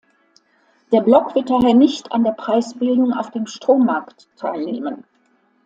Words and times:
Der 0.91 1.01
Block 1.01 1.35
wird 1.35 1.51
daher 1.51 1.75
nicht 1.75 2.11
an 2.11 2.23
der 2.23 2.31
Preisbildung 2.31 3.13
auf 3.13 3.29
dem 3.29 3.45
Strommarkt 3.45 4.35
teilnehmen. 4.35 5.03